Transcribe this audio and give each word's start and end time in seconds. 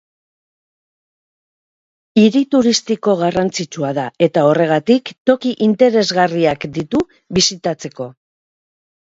Hiri 2.21 2.41
turistiko 2.55 3.15
garrantzitsua 3.21 3.91
da, 3.99 4.07
eta 4.29 4.47
horregatik 4.53 5.13
toki 5.31 5.55
interesgarriak 5.69 6.67
ditu 6.79 7.07
bisitatzeko. 7.41 8.11